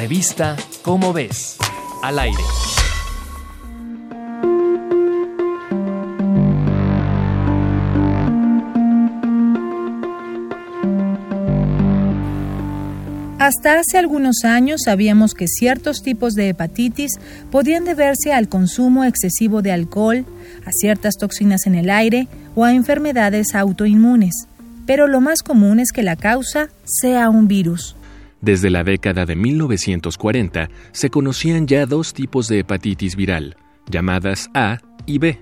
[0.00, 1.58] Revista Cómo ves,
[2.02, 2.38] al aire.
[13.38, 17.20] Hasta hace algunos años sabíamos que ciertos tipos de hepatitis
[17.50, 20.24] podían deberse al consumo excesivo de alcohol,
[20.64, 24.46] a ciertas toxinas en el aire o a enfermedades autoinmunes,
[24.86, 27.96] pero lo más común es que la causa sea un virus.
[28.40, 33.56] Desde la década de 1940 se conocían ya dos tipos de hepatitis viral,
[33.90, 35.38] llamadas A y B.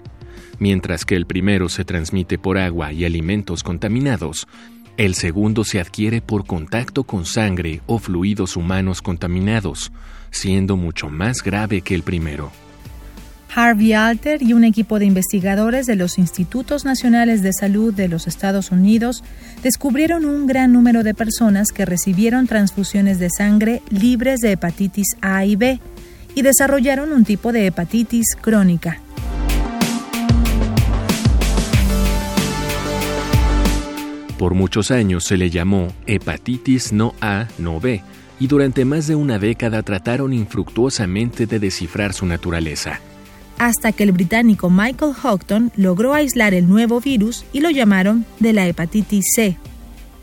[0.59, 4.48] Mientras que el primero se transmite por agua y alimentos contaminados,
[4.97, 9.92] el segundo se adquiere por contacto con sangre o fluidos humanos contaminados,
[10.33, 12.51] siendo mucho más grave que el primero.
[13.61, 18.29] Harvey Alter y un equipo de investigadores de los Institutos Nacionales de Salud de los
[18.29, 19.25] Estados Unidos
[19.65, 25.45] descubrieron un gran número de personas que recibieron transfusiones de sangre libres de hepatitis A
[25.45, 25.81] y B
[26.37, 29.00] y desarrollaron un tipo de hepatitis crónica.
[34.39, 38.03] Por muchos años se le llamó hepatitis no A, no B,
[38.39, 43.00] y durante más de una década trataron infructuosamente de descifrar su naturaleza.
[43.59, 48.53] Hasta que el británico Michael Houghton logró aislar el nuevo virus y lo llamaron de
[48.53, 49.56] la hepatitis C.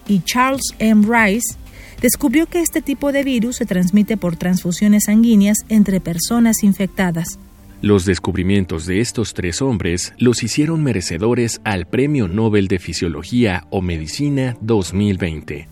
[0.08, 1.06] Y Charles M.
[1.06, 1.58] Rice
[2.02, 7.40] descubrió que este tipo de virus se transmite por transfusiones sanguíneas entre personas infectadas.
[7.82, 13.82] Los descubrimientos de estos tres hombres los hicieron merecedores al Premio Nobel de Fisiología o
[13.82, 15.68] Medicina 2020.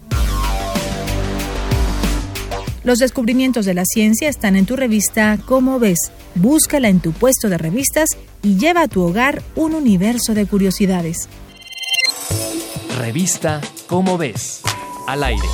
[2.84, 6.00] Los descubrimientos de la ciencia están en tu revista Cómo ves.
[6.36, 8.10] Búscala en tu puesto de revistas
[8.42, 11.30] y lleva a tu hogar un universo de curiosidades.
[13.00, 14.62] Revista Cómo ves.
[15.08, 15.48] Al aire.